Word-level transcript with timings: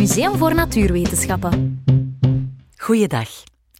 Museum 0.00 0.36
voor 0.36 0.54
Natuurwetenschappen. 0.54 1.84
Goeiedag. 2.76 3.28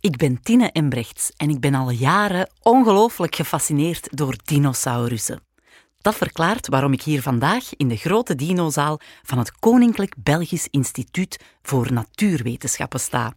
Ik 0.00 0.16
ben 0.16 0.42
Tine 0.42 0.70
Embrechts 0.72 1.32
en 1.36 1.50
ik 1.50 1.60
ben 1.60 1.74
al 1.74 1.90
jaren 1.90 2.50
ongelooflijk 2.62 3.34
gefascineerd 3.34 4.08
door 4.16 4.36
dinosaurussen. 4.44 5.42
Dat 6.00 6.14
verklaart 6.14 6.68
waarom 6.68 6.92
ik 6.92 7.02
hier 7.02 7.22
vandaag 7.22 7.76
in 7.76 7.88
de 7.88 7.96
grote 7.96 8.34
dinozaal 8.34 9.00
van 9.22 9.38
het 9.38 9.52
Koninklijk 9.52 10.14
Belgisch 10.18 10.68
Instituut 10.70 11.40
voor 11.62 11.92
Natuurwetenschappen 11.92 13.00
sta. 13.00 13.34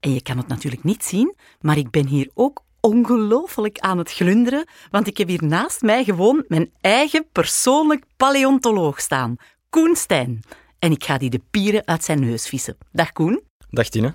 En 0.00 0.14
je 0.14 0.22
kan 0.22 0.36
het 0.36 0.48
natuurlijk 0.48 0.84
niet 0.84 1.04
zien, 1.04 1.34
maar 1.60 1.76
ik 1.76 1.90
ben 1.90 2.06
hier 2.06 2.30
ook 2.34 2.62
ongelooflijk 2.80 3.78
aan 3.78 3.98
het 3.98 4.12
glunderen, 4.12 4.68
want 4.90 5.06
ik 5.06 5.16
heb 5.16 5.28
hier 5.28 5.44
naast 5.44 5.82
mij 5.82 6.04
gewoon 6.04 6.44
mijn 6.48 6.72
eigen 6.80 7.26
persoonlijk 7.32 8.04
paleontoloog 8.16 9.00
staan, 9.00 9.36
Koen 9.70 9.96
Stijn. 9.96 10.42
En 10.84 10.92
ik 10.92 11.04
ga 11.04 11.18
die 11.18 11.30
de 11.30 11.40
pieren 11.50 11.86
uit 11.86 12.04
zijn 12.04 12.20
neus 12.20 12.48
vissen. 12.48 12.76
Dag 12.92 13.12
Koen. 13.12 13.42
Dag 13.70 13.88
Tine. 13.88 14.14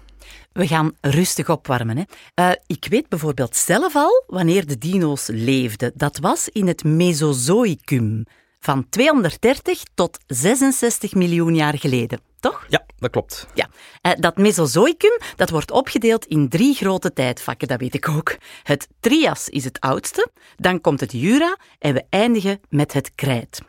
We 0.52 0.68
gaan 0.68 0.91
rustig 1.02 1.50
opwarmen. 1.50 1.98
Hè. 1.98 2.04
Uh, 2.50 2.55
ik 2.66 2.86
weet 2.90 3.08
bijvoorbeeld 3.10 3.55
zelf 3.55 3.96
al 3.96 4.23
wanneer 4.27 4.68
de 4.68 4.77
dino's 4.77 5.27
leefden. 5.27 5.91
Dat 5.96 6.18
was 6.18 6.50
in 6.50 6.68
het 6.68 6.84
Mesozoïcum, 6.84 8.26
van 8.60 8.90
230 8.90 9.84
tot 9.94 10.18
66 10.27 11.13
miljoen 11.13 11.55
jaar 11.55 11.77
geleden. 11.77 12.20
Toch? 12.40 12.66
Ja, 12.68 12.86
dat 12.98 13.10
klopt. 13.10 13.48
Ja. 13.54 13.70
Uh, 14.02 14.12
dat 14.20 14.38
Mesozoïcum 14.38 15.18
dat 15.36 15.49
wordt 15.49 15.72
opgedeeld 15.72 16.26
in 16.26 16.49
drie 16.49 16.74
grote 16.74 17.13
tijdvakken, 17.13 17.68
dat 17.68 17.80
weet 17.80 17.96
ik 17.96 18.10
ook. 18.10 18.38
Het 18.63 18.88
Trias 18.99 19.49
is 19.49 19.63
het 19.63 19.80
oudste, 19.80 20.30
dan 20.58 20.82
komt 20.82 20.99
het 20.99 21.12
Jura 21.12 21.58
en 21.80 21.94
we 21.94 22.04
eindigen 22.10 22.60
met 22.70 22.94
het 22.94 23.12
Krijt. 23.16 23.62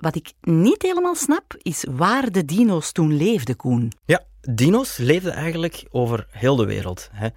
Wat 0.00 0.16
ik 0.16 0.32
niet 0.40 0.82
helemaal 0.82 1.14
snap, 1.14 1.54
is 1.62 1.84
waar 1.90 2.30
de 2.30 2.44
dino's 2.44 2.92
toen 2.92 3.16
leefden, 3.16 3.56
Koen. 3.56 3.92
Ja, 4.04 4.24
dino's 4.40 4.96
leefden 4.96 5.32
eigenlijk 5.32 5.84
over 5.90 6.26
heel 6.30 6.56
de 6.56 6.64
wereld. 6.64 7.10
Hè. 7.12 7.28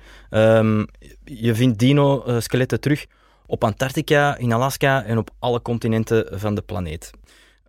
Um, 0.57 0.87
je 1.23 1.55
vindt 1.55 1.79
dino-skeletten 1.79 2.79
terug 2.79 3.05
op 3.45 3.63
Antarctica, 3.63 4.37
in 4.37 4.53
Alaska 4.53 5.03
en 5.03 5.17
op 5.17 5.29
alle 5.39 5.61
continenten 5.61 6.39
van 6.39 6.55
de 6.55 6.61
planeet. 6.61 7.11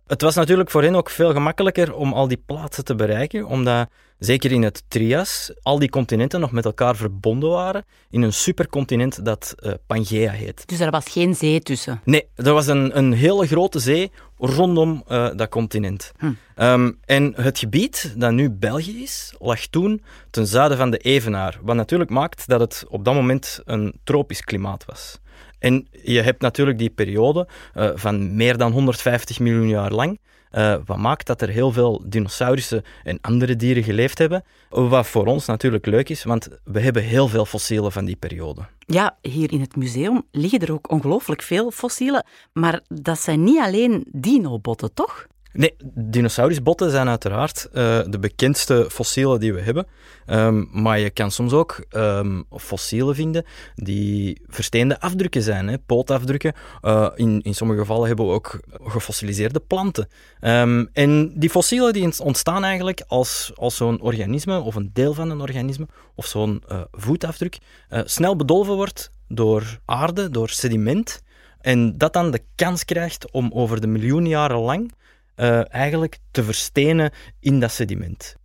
Het 0.07 0.21
was 0.21 0.35
natuurlijk 0.35 0.69
voor 0.71 0.83
hen 0.83 0.95
ook 0.95 1.09
veel 1.09 1.31
gemakkelijker 1.31 1.93
om 1.93 2.13
al 2.13 2.27
die 2.27 2.43
plaatsen 2.45 2.85
te 2.85 2.95
bereiken, 2.95 3.45
omdat 3.45 3.89
zeker 4.19 4.51
in 4.51 4.63
het 4.63 4.83
Trias 4.87 5.53
al 5.61 5.79
die 5.79 5.89
continenten 5.89 6.39
nog 6.39 6.51
met 6.51 6.65
elkaar 6.65 6.95
verbonden 6.95 7.49
waren 7.49 7.85
in 8.09 8.21
een 8.21 8.33
supercontinent 8.33 9.25
dat 9.25 9.55
uh, 9.59 9.71
Pangea 9.87 10.31
heet. 10.31 10.67
Dus 10.67 10.79
er 10.79 10.91
was 10.91 11.05
geen 11.09 11.35
zee 11.35 11.59
tussen? 11.59 12.01
Nee, 12.03 12.27
er 12.35 12.53
was 12.53 12.67
een, 12.67 12.97
een 12.97 13.13
hele 13.13 13.47
grote 13.47 13.79
zee 13.79 14.11
rondom 14.37 15.03
uh, 15.07 15.29
dat 15.35 15.49
continent. 15.49 16.11
Hm. 16.17 16.31
Um, 16.55 16.99
en 17.05 17.33
het 17.35 17.59
gebied 17.59 18.13
dat 18.17 18.31
nu 18.31 18.49
België 18.49 19.03
is, 19.03 19.33
lag 19.39 19.59
toen 19.59 20.03
ten 20.29 20.47
zuiden 20.47 20.77
van 20.77 20.91
de 20.91 20.97
Evenaar, 20.97 21.59
wat 21.61 21.75
natuurlijk 21.75 22.09
maakt 22.09 22.47
dat 22.47 22.59
het 22.59 22.85
op 22.89 23.05
dat 23.05 23.13
moment 23.13 23.61
een 23.63 23.99
tropisch 24.03 24.41
klimaat 24.41 24.85
was. 24.85 25.19
En 25.65 25.87
je 26.03 26.21
hebt 26.21 26.41
natuurlijk 26.41 26.77
die 26.77 26.89
periode 26.89 27.47
uh, 27.75 27.89
van 27.95 28.35
meer 28.35 28.57
dan 28.57 28.71
150 28.71 29.39
miljoen 29.39 29.67
jaar 29.67 29.91
lang, 29.91 30.19
uh, 30.51 30.75
wat 30.85 30.97
maakt 30.97 31.27
dat 31.27 31.41
er 31.41 31.49
heel 31.49 31.71
veel 31.71 32.03
dinosaurussen 32.05 32.83
en 33.03 33.17
andere 33.21 33.55
dieren 33.55 33.83
geleefd 33.83 34.17
hebben. 34.17 34.43
Wat 34.69 35.07
voor 35.07 35.25
ons 35.25 35.45
natuurlijk 35.45 35.85
leuk 35.85 36.09
is, 36.09 36.23
want 36.23 36.47
we 36.63 36.79
hebben 36.79 37.03
heel 37.03 37.27
veel 37.27 37.45
fossielen 37.45 37.91
van 37.91 38.05
die 38.05 38.15
periode. 38.15 38.61
Ja, 38.79 39.17
hier 39.21 39.51
in 39.51 39.61
het 39.61 39.75
museum 39.75 40.23
liggen 40.31 40.59
er 40.59 40.71
ook 40.71 40.91
ongelooflijk 40.91 41.41
veel 41.41 41.71
fossielen. 41.71 42.25
Maar 42.53 42.81
dat 42.87 43.19
zijn 43.19 43.43
niet 43.43 43.59
alleen 43.59 44.05
dinobotten, 44.11 44.93
toch? 44.93 45.27
Nee, 45.57 45.75
dinosaurusbotten 45.93 46.91
zijn 46.91 47.07
uiteraard 47.07 47.67
uh, 47.67 47.73
de 48.07 48.19
bekendste 48.19 48.87
fossielen 48.89 49.39
die 49.39 49.53
we 49.53 49.61
hebben. 49.61 49.87
Um, 50.27 50.69
maar 50.71 50.99
je 50.99 51.09
kan 51.09 51.31
soms 51.31 51.53
ook 51.53 51.85
um, 51.91 52.45
fossielen 52.49 53.15
vinden 53.15 53.45
die 53.75 54.41
versteende 54.47 54.99
afdrukken 54.99 55.41
zijn, 55.41 55.67
hè, 55.67 55.77
pootafdrukken. 55.79 56.53
Uh, 56.81 57.09
in, 57.15 57.41
in 57.41 57.55
sommige 57.55 57.79
gevallen 57.79 58.07
hebben 58.07 58.25
we 58.25 58.31
ook 58.31 58.59
gefossiliseerde 58.69 59.59
planten. 59.59 60.07
Um, 60.41 60.89
en 60.93 61.39
die 61.39 61.49
fossielen 61.49 61.93
die 61.93 62.19
ontstaan 62.19 62.63
eigenlijk 62.63 63.03
als, 63.07 63.51
als 63.55 63.75
zo'n 63.75 64.01
organisme, 64.01 64.59
of 64.59 64.75
een 64.75 64.89
deel 64.93 65.13
van 65.13 65.29
een 65.29 65.41
organisme, 65.41 65.87
of 66.15 66.25
zo'n 66.25 66.63
uh, 66.71 66.81
voetafdruk, 66.91 67.57
snel 67.89 68.35
bedolven 68.35 68.75
wordt 68.75 69.11
door 69.27 69.79
aarde, 69.85 70.29
door 70.29 70.49
sediment. 70.49 71.23
En 71.61 71.97
dat 71.97 72.13
dan 72.13 72.31
de 72.31 72.41
kans 72.55 72.85
krijgt 72.85 73.31
om 73.31 73.51
over 73.53 73.81
de 73.81 73.87
miljoenen 73.87 74.29
jaren 74.29 74.59
lang 74.59 74.91
uh, 75.35 75.73
eigenlijk 75.73 76.17
te 76.31 76.43
verstenen 76.43 77.11
in 77.39 77.59
dat 77.59 77.71
sediment. 77.71 78.35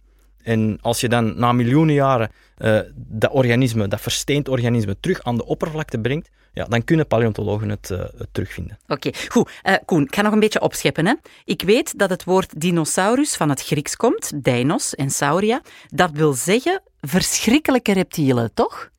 En 0.43 0.79
als 0.81 1.01
je 1.01 1.09
dan 1.09 1.39
na 1.39 1.53
miljoenen 1.53 1.95
jaren 1.95 2.31
uh, 2.59 2.81
dat 2.95 3.31
organisme, 3.31 3.89
dat 3.89 4.01
versteend 4.01 4.49
organisme, 4.49 4.97
terug 5.01 5.23
aan 5.23 5.37
de 5.37 5.45
oppervlakte 5.45 5.99
brengt, 5.99 6.31
ja, 6.53 6.65
dan 6.65 6.85
kunnen 6.85 7.07
paleontologen 7.07 7.69
het, 7.69 7.89
het 7.89 8.29
terugvinden. 8.33 8.79
Oké, 8.89 9.11
goed. 9.29 9.51
Koen, 9.85 10.03
ik 10.03 10.15
ga 10.15 10.23
nog 10.23 10.33
een 10.33 10.41
beetje 10.41 10.61
opscheppen. 10.61 11.07
Hè. 11.07 11.15
Ik 11.45 11.63
weet 11.63 11.99
dat 11.99 12.11
het 12.11 12.25
woord 12.25 12.61
dinosaurus 12.61 13.37
van 13.37 13.49
het 13.49 13.63
Grieks 13.63 13.97
komt, 13.97 14.45
dinos 14.45 14.95
en 14.95 15.11
sauria. 15.11 15.63
Dat 15.89 16.11
wil 16.11 16.33
zeggen 16.33 16.83
verschrikkelijke 17.01 17.93
reptielen, 17.93 18.55
toch? 18.55 18.91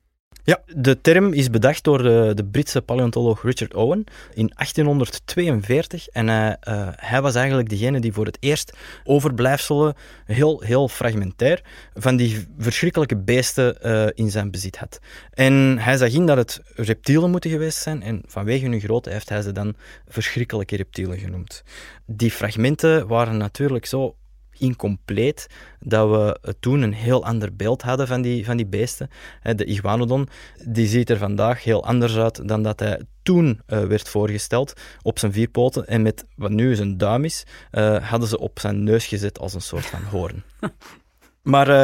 Ja, 0.44 0.62
de 0.66 1.00
term 1.00 1.32
is 1.32 1.50
bedacht 1.50 1.84
door 1.84 2.02
de, 2.02 2.32
de 2.34 2.44
Britse 2.44 2.82
paleontoloog 2.82 3.42
Richard 3.42 3.74
Owen 3.74 4.04
in 4.34 4.52
1842. 4.54 6.08
En 6.08 6.28
hij, 6.28 6.56
uh, 6.68 6.88
hij 6.96 7.22
was 7.22 7.34
eigenlijk 7.34 7.68
degene 7.68 8.00
die 8.00 8.12
voor 8.12 8.26
het 8.26 8.36
eerst 8.40 8.72
overblijfselen, 9.04 9.94
heel, 10.24 10.60
heel 10.60 10.88
fragmentair, 10.88 11.62
van 11.94 12.16
die 12.16 12.46
verschrikkelijke 12.58 13.16
beesten 13.16 13.76
uh, 13.82 14.06
in 14.14 14.30
zijn 14.30 14.50
bezit 14.50 14.76
had. 14.76 14.98
En 15.30 15.78
hij 15.78 15.96
zag 15.96 16.12
in 16.12 16.26
dat 16.26 16.36
het 16.36 16.60
reptielen 16.74 17.30
moeten 17.30 17.50
geweest 17.50 17.78
zijn. 17.78 18.02
En 18.02 18.22
vanwege 18.26 18.66
hun 18.66 18.80
grootte 18.80 19.10
heeft 19.10 19.28
hij 19.28 19.42
ze 19.42 19.52
dan 19.52 19.74
verschrikkelijke 20.08 20.76
reptielen 20.76 21.18
genoemd. 21.18 21.62
Die 22.06 22.30
fragmenten 22.30 23.06
waren 23.06 23.36
natuurlijk 23.36 23.86
zo 23.86 24.16
incompleet 24.58 25.46
dat 25.80 26.08
we 26.08 26.54
toen 26.60 26.82
een 26.82 26.92
heel 26.94 27.24
ander 27.24 27.56
beeld 27.56 27.82
hadden 27.82 28.06
van 28.06 28.22
die, 28.22 28.44
van 28.44 28.56
die 28.56 28.66
beesten. 28.66 29.10
De 29.42 29.64
iguanodon 29.64 30.28
die 30.66 30.86
ziet 30.86 31.10
er 31.10 31.18
vandaag 31.18 31.64
heel 31.64 31.84
anders 31.84 32.16
uit 32.16 32.48
dan 32.48 32.62
dat 32.62 32.80
hij 32.80 33.00
toen 33.22 33.60
uh, 33.66 33.84
werd 33.84 34.08
voorgesteld 34.08 34.72
op 35.02 35.18
zijn 35.18 35.32
vier 35.32 35.48
poten. 35.48 35.86
En 35.86 36.02
met 36.02 36.24
wat 36.36 36.50
nu 36.50 36.74
zijn 36.74 36.96
duim 36.96 37.24
is, 37.24 37.44
uh, 37.72 38.10
hadden 38.10 38.28
ze 38.28 38.38
op 38.38 38.60
zijn 38.60 38.84
neus 38.84 39.06
gezet 39.06 39.38
als 39.38 39.54
een 39.54 39.60
soort 39.60 39.86
van 39.86 40.02
hoorn. 40.02 40.42
maar 41.42 41.68
uh, 41.68 41.82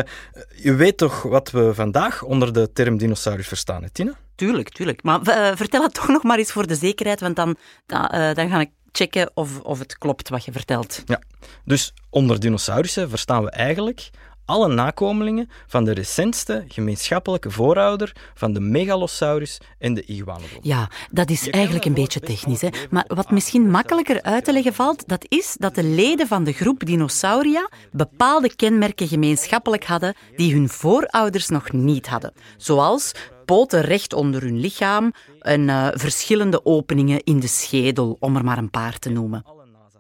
je 0.57 0.75
weet 0.75 0.97
toch 0.97 1.23
wat 1.23 1.51
we 1.51 1.75
vandaag 1.75 2.23
onder 2.23 2.53
de 2.53 2.73
term 2.73 2.99
dinosaurus 2.99 3.49
verstaan, 3.49 3.83
hè, 3.83 3.91
Tine? 3.91 4.15
Tuurlijk, 4.35 4.69
tuurlijk. 4.69 5.03
Maar 5.03 5.21
vertel 5.57 5.83
het 5.83 5.95
toch 5.95 6.09
nog 6.09 6.23
maar 6.23 6.39
eens 6.39 6.53
voor 6.53 6.67
de 6.67 6.75
zekerheid, 6.75 7.21
want 7.21 7.37
dan, 7.37 7.57
dan, 7.87 8.35
dan 8.35 8.49
ga 8.49 8.61
ik 8.61 8.71
checken 8.99 9.31
of, 9.35 9.61
of 9.61 9.79
het 9.79 9.99
klopt 9.99 10.29
wat 10.29 10.45
je 10.45 10.53
vertelt. 10.53 11.03
Ja, 11.07 11.21
dus 11.65 11.93
onder 12.11 12.41
dinosaurussen 12.41 13.09
verstaan 13.09 13.45
we 13.45 13.51
eigenlijk 13.51 14.11
alle 14.45 14.69
nakomelingen 14.69 15.51
van 15.67 15.85
de 15.85 15.93
recentste 15.93 16.65
gemeenschappelijke 16.69 17.51
voorouder 17.51 18.17
van 18.35 18.53
de 18.53 18.61
Megalosaurus 18.61 19.59
en 19.79 19.95
de 19.95 20.05
Iguanodon. 20.05 20.59
Ja, 20.63 20.91
dat 21.11 21.31
is 21.31 21.51
eigenlijk 21.51 21.85
een 21.85 21.95
beetje 21.95 22.21
technisch. 22.21 22.61
Hè? 22.61 22.69
Maar 22.91 23.05
wat 23.07 23.31
misschien 23.31 23.71
makkelijker 23.71 24.23
uit 24.23 24.45
te 24.45 24.53
leggen 24.53 24.75
valt, 24.75 25.09
dat 25.09 25.25
is 25.29 25.57
dat 25.59 25.75
de 25.75 25.85
leden 25.85 26.27
van 26.27 26.45
de 26.45 26.53
groep 26.53 26.87
Dinosauria 26.87 27.71
bepaalde 27.93 28.55
kenmerken 28.55 29.09
gemeenschappelijk 29.09 29.85
hadden 29.85 30.15
die 30.37 30.53
hun 30.53 30.69
voorouders 30.69 31.49
nog 31.49 31.73
niet 31.73 32.07
hadden. 32.09 32.33
Zoals 32.57 33.13
poten 33.49 33.81
recht 33.81 34.13
onder 34.13 34.43
hun 34.43 34.61
lichaam 34.61 35.13
en 35.41 35.61
uh, 35.61 35.89
verschillende 35.93 36.65
openingen 36.65 37.25
in 37.25 37.41
de 37.41 37.47
schedel, 37.47 38.17
om 38.21 38.37
er 38.37 38.45
maar 38.45 38.59
een 38.59 38.71
paar 38.71 38.99
te 38.99 39.11
noemen. 39.11 39.45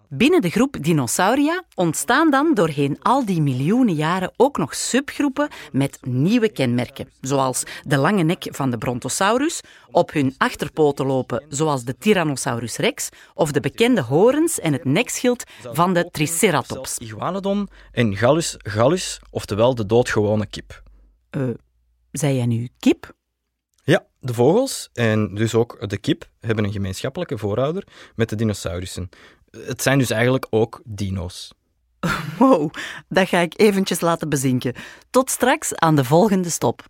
Binnen 0.08 0.40
de 0.40 0.50
groep 0.50 0.76
Dinosauria 0.80 1.62
ontstaan 1.74 2.30
dan 2.30 2.54
doorheen 2.54 2.96
al 3.02 3.24
die 3.24 3.40
miljoenen 3.40 3.94
jaren 3.94 4.32
ook 4.36 4.56
nog 4.56 4.74
subgroepen 4.74 5.48
met 5.72 5.98
nieuwe 6.02 6.48
kenmerken, 6.48 7.08
zoals 7.20 7.62
de 7.82 7.96
lange 7.96 8.22
nek 8.22 8.46
van 8.50 8.70
de 8.70 8.78
Brontosaurus, 8.78 9.60
op 9.90 10.12
hun 10.12 10.34
achterpoten 10.38 11.06
lopen 11.06 11.44
zoals 11.48 11.84
de 11.84 11.96
Tyrannosaurus 11.98 12.76
rex, 12.76 13.08
of 13.34 13.52
de 13.52 13.60
bekende 13.60 14.00
horens 14.00 14.60
en 14.60 14.72
het 14.72 14.84
nekschild 14.84 15.44
van 15.62 15.94
de 15.94 16.08
Triceratops. 16.10 16.98
Iguanodon 16.98 17.68
en 17.92 18.16
Gallus 18.16 18.54
gallus, 18.58 19.20
oftewel 19.30 19.74
de 19.74 19.86
doodgewone 19.86 20.46
kip. 20.46 20.82
Uh, 21.36 21.48
zei 22.12 22.36
jij 22.36 22.46
nu 22.46 22.68
kip? 22.78 23.16
Ja, 23.88 24.06
de 24.20 24.34
vogels 24.34 24.90
en 24.92 25.34
dus 25.34 25.54
ook 25.54 25.88
de 25.88 25.96
kip 25.96 26.28
hebben 26.40 26.64
een 26.64 26.72
gemeenschappelijke 26.72 27.38
voorouder 27.38 27.86
met 28.14 28.28
de 28.28 28.36
dinosaurussen. 28.36 29.08
Het 29.50 29.82
zijn 29.82 29.98
dus 29.98 30.10
eigenlijk 30.10 30.46
ook 30.50 30.80
dino's. 30.84 31.52
Wow, 32.38 32.70
dat 33.08 33.28
ga 33.28 33.38
ik 33.38 33.60
eventjes 33.60 34.00
laten 34.00 34.28
bezinken. 34.28 34.74
Tot 35.10 35.30
straks 35.30 35.74
aan 35.74 35.96
de 35.96 36.04
volgende 36.04 36.50
stop. 36.50 36.86